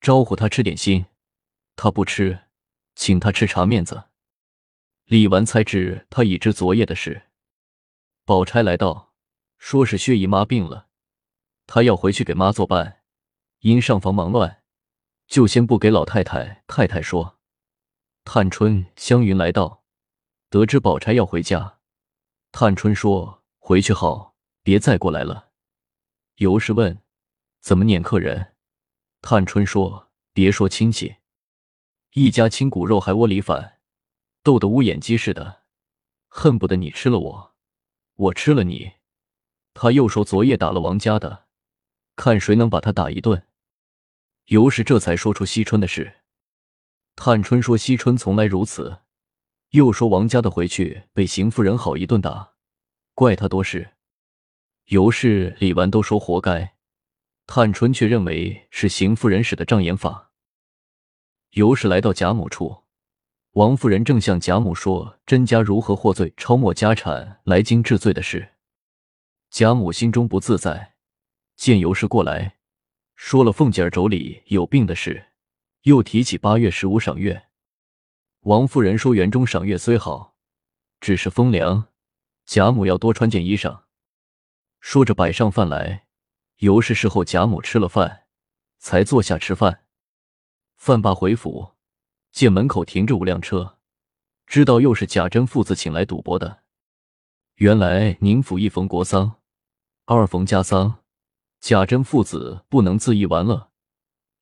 [0.00, 1.06] 招呼他吃点心，
[1.76, 2.46] 他不吃，
[2.96, 4.08] 请他吃茶面子。
[5.04, 7.28] 李纨才知他已知昨夜的事。
[8.24, 9.14] 宝钗来到，
[9.58, 10.88] 说是薛姨妈病了，
[11.66, 13.02] 她要回去给妈作伴，
[13.60, 14.61] 因上房忙乱，
[15.32, 17.38] 就先不给老太太、太太说。
[18.22, 19.82] 探春、湘云来到，
[20.50, 21.78] 得知宝钗要回家，
[22.52, 25.48] 探春说：“回去好，别再过来了。”
[26.36, 27.00] 尤氏问
[27.62, 28.56] ：“怎么撵客人？”
[29.22, 31.16] 探春说：“别说亲戚，
[32.12, 33.78] 一家亲骨肉还窝里反。”
[34.44, 35.62] 斗得乌眼鸡似的，
[36.28, 37.54] 恨不得你吃了我，
[38.16, 38.92] 我吃了你。
[39.72, 41.46] 他又说昨夜打了王家的，
[42.16, 43.46] 看谁能把他打一顿。
[44.52, 46.16] 尤氏这才说出惜春的事。
[47.16, 48.98] 探春说惜春从来如此，
[49.70, 52.52] 又说王家的回去被邢夫人好一顿打，
[53.14, 53.94] 怪他多事。
[54.88, 56.74] 尤氏、李纨都说活该，
[57.46, 60.32] 探春却认为是邢夫人使的障眼法。
[61.52, 62.82] 尤氏来到贾母处。
[63.52, 68.52] 王夫人正向贾母说甄家如何获罪、抄没家产来京治罪的事，
[69.50, 70.92] 贾母心中不自在，
[71.56, 72.58] 见尤氏过来，
[73.24, 75.28] 说了凤姐儿妯娌有病的事，
[75.82, 77.50] 又提起八月十五赏月。
[78.40, 80.34] 王夫人说园中赏月虽好，
[81.00, 81.86] 只是风凉，
[82.46, 83.84] 贾母要多穿件衣裳。
[84.80, 86.08] 说着摆上饭来，
[86.56, 88.24] 尤氏事后贾母吃了饭，
[88.78, 89.84] 才坐下吃饭。
[90.76, 91.74] 饭罢回府。
[92.32, 93.78] 见门口停着五辆车，
[94.46, 96.64] 知道又是贾珍父子请来赌博的。
[97.54, 99.36] 原来宁府一逢国丧，
[100.06, 101.01] 二逢家丧，
[101.62, 103.70] 贾珍父子不能自意玩乐，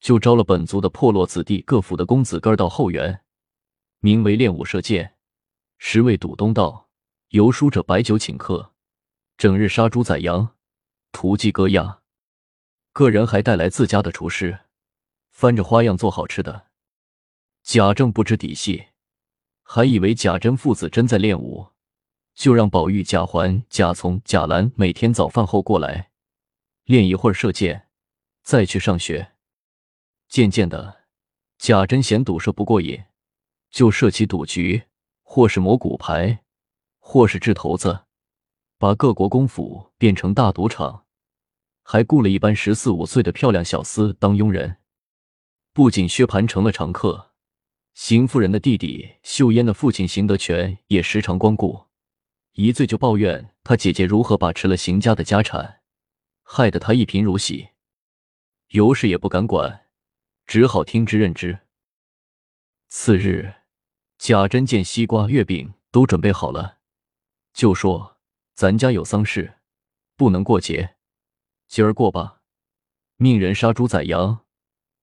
[0.00, 3.20] 就招了本族的破落子弟各府的公子哥到后园，
[3.98, 5.16] 名为练武射箭。
[5.76, 6.88] 十位赌东道，
[7.28, 8.72] 游输者摆酒请客，
[9.36, 10.56] 整日杀猪宰羊，
[11.12, 12.00] 屠鸡割鸭。
[12.94, 14.60] 个人还带来自家的厨师，
[15.30, 16.68] 翻着花样做好吃的。
[17.62, 18.86] 贾政不知底细，
[19.62, 21.66] 还以为贾珍父子真在练武，
[22.34, 26.09] 就让宝玉、贾环、贾从、贾兰每天早饭后过来
[26.90, 27.86] 练一会儿射箭，
[28.42, 29.34] 再去上学。
[30.28, 31.02] 渐渐的，
[31.56, 33.04] 贾珍嫌赌射不过瘾，
[33.70, 34.82] 就设起赌局，
[35.22, 36.42] 或是磨骨牌，
[36.98, 38.06] 或是掷骰子，
[38.76, 41.04] 把各国公府变成大赌场，
[41.84, 44.78] 还雇了一班十四五岁的漂亮小厮当佣人。
[45.72, 47.30] 不仅薛蟠成了常客。
[47.94, 51.84] 邢夫人的弟弟秀烟的父亲邢德全也时常光顾，
[52.54, 55.79] 一醉就抱怨他姐姐如何把持了邢家的家产，
[56.52, 57.68] 害得他一贫如洗。
[58.70, 59.86] 尤氏也不敢管，
[60.48, 61.60] 只好听之任之。
[62.88, 63.54] 次日，
[64.18, 66.78] 贾珍见西瓜、月饼都准备好了，
[67.52, 68.18] 就说
[68.54, 69.60] ：“咱家有丧事，
[70.16, 70.96] 不能过节，
[71.68, 72.42] 今儿过吧。”
[73.14, 74.44] 命人杀猪宰羊，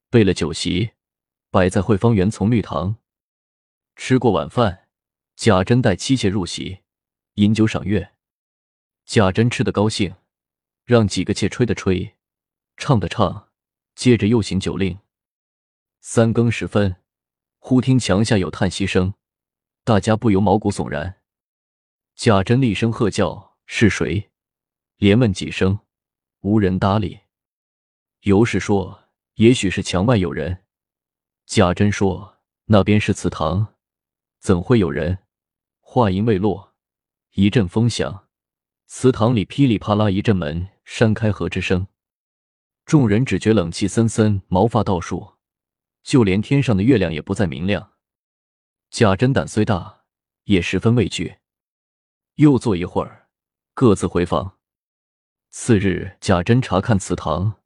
[0.09, 0.91] 备了酒席。
[1.49, 2.97] 摆在惠芳园从绿堂，
[3.95, 4.89] 吃过晚饭，
[5.37, 6.79] 贾珍带妻妾入席，
[7.35, 8.15] 饮酒赏月。
[9.05, 10.13] 贾珍吃得高兴，
[10.87, 12.15] 让几个妾吹的吹，
[12.77, 13.49] 唱的唱，
[13.93, 14.97] 接着又行酒令。
[15.99, 16.95] 三更时分，
[17.57, 19.13] 忽听墙下有叹息声，
[19.83, 21.19] 大家不由毛骨悚然。
[22.15, 24.31] 贾珍厉声喝叫：“是谁？”
[24.95, 25.77] 连问几声，
[26.39, 27.19] 无人搭理。
[28.21, 30.63] 尤氏说：“也许是墙外有人。”
[31.45, 32.37] 贾珍说
[32.67, 33.75] ：“那边是祠堂，
[34.39, 35.19] 怎会有人？”
[35.83, 36.73] 话音未落，
[37.33, 38.29] 一阵风响，
[38.85, 41.87] 祠堂里噼里啪啦一阵门山开合之声。
[42.85, 45.35] 众人只觉冷气森森，毛发倒竖，
[46.01, 47.91] 就连天上的月亮也不再明亮。
[48.89, 50.05] 贾珍胆虽大，
[50.45, 51.39] 也十分畏惧。
[52.35, 53.27] 又坐一会儿，
[53.73, 54.57] 各自回房。
[55.49, 57.61] 次日，贾珍查看祠堂，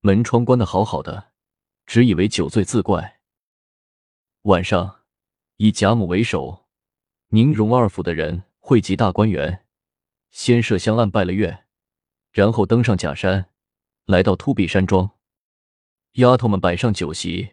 [0.00, 1.32] 门窗关得好好的。
[1.84, 3.20] 只以为酒醉自怪。
[4.42, 5.02] 晚上，
[5.58, 6.66] 以贾母为首，
[7.28, 9.66] 宁荣二府的人汇集大观园，
[10.30, 11.63] 先设香案拜了月，
[12.34, 13.48] 然后登上假山，
[14.06, 15.08] 来到秃壁山庄，
[16.14, 17.52] 丫头们摆上酒席，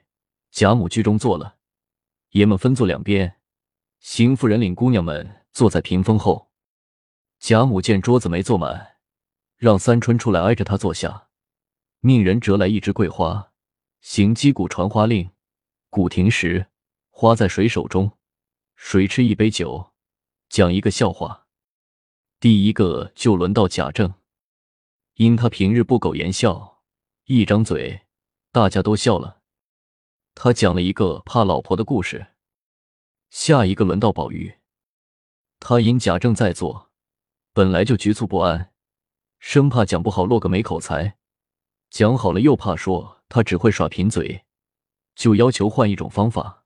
[0.49, 1.57] 贾母居中坐了，
[2.31, 3.35] 爷们分坐两边，
[3.99, 6.49] 邢夫人领姑娘们坐在屏风后。
[7.37, 8.97] 贾母见桌子没坐满，
[9.55, 11.27] 让三春出来挨着她坐下，
[11.99, 13.51] 命人折来一枝桂花，
[13.99, 15.29] 行击鼓传花令，
[15.91, 16.65] 鼓停时，
[17.11, 18.17] 花在谁手中，
[18.75, 19.91] 谁吃一杯酒，
[20.49, 21.45] 讲一个笑话。
[22.39, 24.15] 第一个就轮到贾政。
[25.21, 26.81] 因他平日不苟言笑，
[27.25, 28.07] 一张嘴，
[28.51, 29.43] 大家都笑了。
[30.33, 32.31] 他讲了一个怕老婆的故事。
[33.29, 34.55] 下一个轮到宝玉，
[35.59, 36.89] 他因贾政在座，
[37.53, 38.71] 本来就局促不安，
[39.37, 41.19] 生怕讲不好落个没口才，
[41.91, 44.45] 讲好了又怕说他只会耍贫嘴，
[45.13, 46.65] 就要求换一种方法。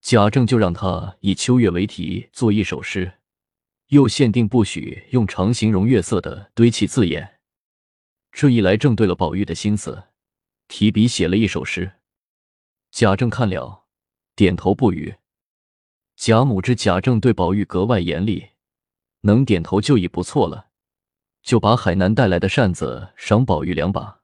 [0.00, 3.18] 贾政就让他以秋月为题做一首诗，
[3.88, 7.34] 又限定不许用常形容月色的堆砌字眼。
[8.32, 10.04] 这一来正对了宝玉的心思，
[10.68, 12.00] 提笔写了一首诗。
[12.90, 13.86] 贾政看了，
[14.34, 15.16] 点头不语。
[16.16, 18.50] 贾母知贾政对宝玉格外严厉，
[19.20, 20.68] 能点头就已不错了，
[21.42, 24.20] 就把海南带来的扇子赏宝玉两把。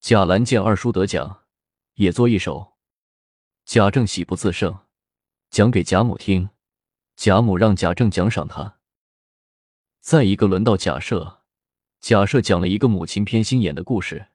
[0.00, 1.44] 贾兰见二叔得奖，
[1.94, 2.72] 也作一首。
[3.64, 4.80] 贾政喜不自胜，
[5.50, 6.50] 讲给贾母听。
[7.14, 8.78] 贾母让贾政奖赏他。
[10.00, 11.41] 再一个轮到贾赦。
[12.02, 14.26] 贾赦讲了一个母亲偏心眼的故事，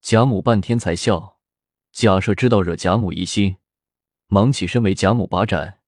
[0.00, 1.40] 贾母半天才笑。
[1.90, 3.56] 贾赦知道惹贾母疑心，
[4.28, 5.80] 忙起身为贾母把盏，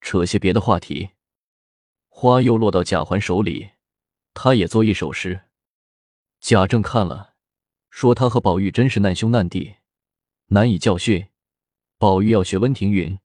[0.00, 1.10] 扯些别的话题。
[2.08, 3.72] 花又落到贾环手里，
[4.32, 5.42] 他也做一首诗。
[6.40, 7.34] 贾政看了，
[7.90, 9.74] 说他和宝玉真是难兄难弟，
[10.46, 11.28] 难以教训。
[11.98, 13.18] 宝玉要学温庭筠，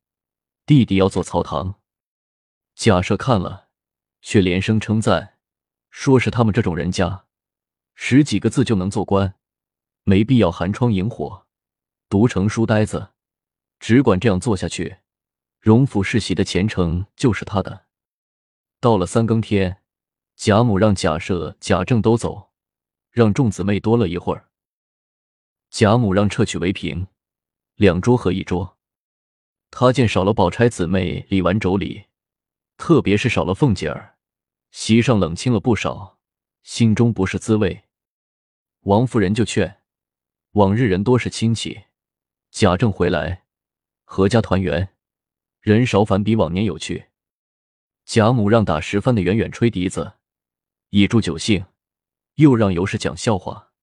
[0.65, 1.79] 弟弟要做曹唐。
[2.75, 3.69] 贾赦看了，
[4.21, 5.36] 却连声称赞。
[5.99, 7.25] 说是他们这种人家，
[7.95, 9.33] 十几个字就能做官，
[10.03, 11.47] 没必要寒窗萤火，
[12.07, 13.13] 读成书呆子，
[13.79, 14.97] 只管这样做下去，
[15.59, 17.87] 荣府世袭的前程就是他的。
[18.79, 19.81] 到了三更天，
[20.35, 22.51] 贾母让贾赦、贾政都走，
[23.09, 24.51] 让众姊妹多乐一会儿。
[25.71, 27.07] 贾母让撤去围屏，
[27.73, 28.77] 两桌合一桌。
[29.71, 32.05] 他见少了宝钗姊妹理完妯娌，
[32.77, 34.16] 特别是少了凤姐儿。
[34.71, 36.19] 席上冷清了不少，
[36.63, 37.85] 心中不是滋味。
[38.81, 39.81] 王夫人就劝：
[40.51, 41.85] 往日人多是亲戚，
[42.51, 43.45] 贾政回来，
[44.05, 44.95] 阖家团圆，
[45.61, 47.07] 人少反比往年有趣。
[48.05, 50.13] 贾母让打十番的远远吹笛子，
[50.89, 51.65] 以助酒兴，
[52.35, 53.73] 又让尤氏讲笑话。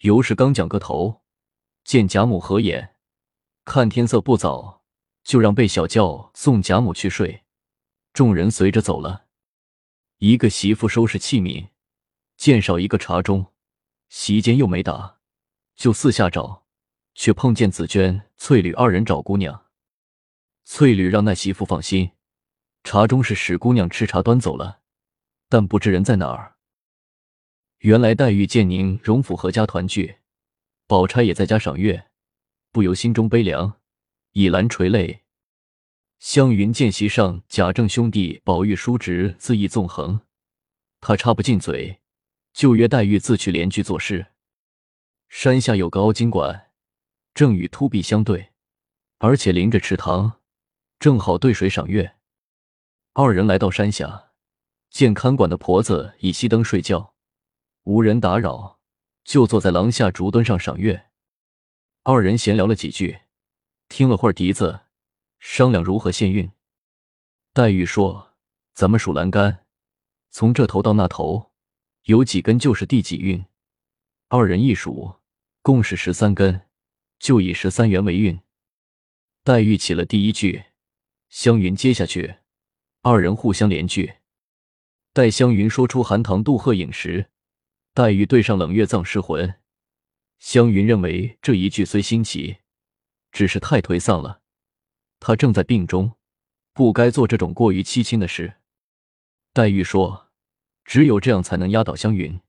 [0.00, 1.22] 尤氏刚讲个头，
[1.84, 2.96] 见贾母合眼，
[3.64, 4.84] 看天色不早，
[5.22, 7.44] 就让贝小轿送贾母去睡。
[8.12, 9.28] 众人随着走了。
[10.20, 11.70] 一个媳妇收拾器皿，
[12.36, 13.52] 见少一个茶盅，
[14.10, 15.16] 席间又没打，
[15.74, 16.66] 就四下找，
[17.14, 19.64] 却碰见紫娟、翠缕二人找姑娘。
[20.64, 22.10] 翠缕让那媳妇放心，
[22.84, 24.80] 茶盅是史姑娘吃茶端走了，
[25.48, 26.56] 但不知人在哪儿。
[27.78, 30.18] 原来黛玉见宁荣府阖家团聚，
[30.86, 32.10] 宝钗也在家赏月，
[32.70, 33.80] 不由心中悲凉，
[34.32, 35.22] 倚栏垂泪。
[36.20, 40.20] 湘云见席上贾政兄弟宝玉叔侄恣意纵横，
[41.00, 42.02] 他插不进嘴，
[42.52, 44.26] 就约黛玉自去联句作诗。
[45.30, 46.72] 山下有个凹晶馆，
[47.32, 48.50] 正与秃壁相对，
[49.16, 50.40] 而且临着池塘，
[50.98, 52.16] 正好对水赏月。
[53.14, 54.32] 二人来到山下，
[54.90, 57.14] 见看管的婆子已熄灯睡觉，
[57.84, 58.78] 无人打扰，
[59.24, 61.06] 就坐在廊下竹墩上赏月。
[62.02, 63.20] 二人闲聊了几句，
[63.88, 64.80] 听了会儿笛子。
[65.40, 66.52] 商量如何献韵。
[67.52, 68.34] 黛玉说
[68.72, 69.66] ：“咱们数栏杆，
[70.30, 71.50] 从这头到那头，
[72.04, 73.44] 有几根就是第几韵。
[74.28, 75.16] 二人一数，
[75.62, 76.68] 共是十三根，
[77.18, 78.38] 就以十三元为韵。”
[79.42, 80.66] 黛玉起了第一句，
[81.30, 82.36] 湘云接下去，
[83.00, 84.16] 二人互相连句。
[85.12, 87.30] 待湘云说出“寒塘渡鹤影”时，
[87.94, 89.54] 黛玉对上“冷月葬尸魂”。
[90.38, 92.58] 湘云认为这一句虽新奇，
[93.32, 94.39] 只是太颓丧了。
[95.20, 96.16] 他正在病中，
[96.72, 98.54] 不该做这种过于凄清的事。
[99.52, 100.30] 黛玉说
[100.84, 102.40] ：“只有这样才能压倒湘云。”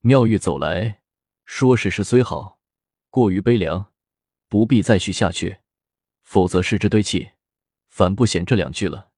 [0.00, 1.02] 妙玉走来
[1.44, 2.60] 说：“事实虽好，
[3.10, 3.92] 过于悲凉，
[4.48, 5.58] 不必再续下去，
[6.22, 7.32] 否则失之堆砌，
[7.88, 9.10] 反不显这两句了。”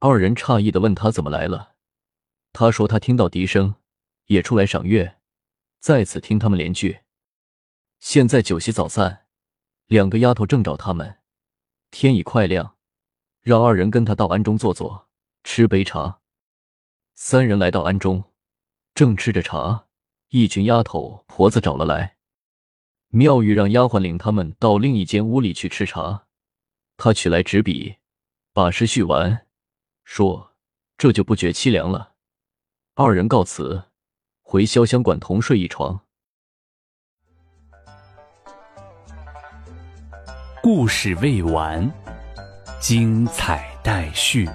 [0.00, 1.74] 二人诧异的问他怎么来了。
[2.52, 3.74] 他说：“他听到笛声，
[4.26, 5.18] 也出来赏月，
[5.78, 7.00] 在此听他们连句。
[7.98, 9.26] 现在酒席早散，
[9.86, 11.18] 两个丫头正找他们。”
[11.90, 12.76] 天已快亮，
[13.42, 15.08] 让二人跟他到庵中坐坐，
[15.44, 16.20] 吃杯茶。
[17.14, 18.24] 三人来到庵中，
[18.94, 19.86] 正吃着茶，
[20.28, 22.16] 一群丫头婆子找了来。
[23.08, 26.26] 妙玉让丫鬟领他们到另一间屋里去吃茶，
[26.96, 27.96] 他取来纸笔，
[28.52, 29.46] 把诗续完，
[30.04, 30.54] 说
[30.98, 32.14] ：“这就不觉凄凉了。”
[32.94, 33.84] 二人告辞，
[34.42, 36.05] 回潇湘馆同睡一床。
[40.66, 41.88] 故事未完，
[42.80, 44.48] 精彩待续。